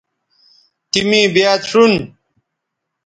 [0.91, 1.93] تی می بیاد شون